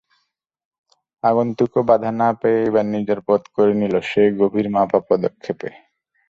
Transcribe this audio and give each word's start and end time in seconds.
আগন্তুকও 1.23 1.81
বাধা 1.89 2.11
না 2.21 2.29
পেয়ে 2.39 2.61
এবার 2.67 2.85
নিজের 2.93 3.19
পথ 3.27 3.41
করে 3.55 3.73
নিল 3.81 3.95
সেই 4.09 4.29
গভীর 4.39 4.67
মাপা 4.75 4.99
পদক্ষেপে। 5.09 5.69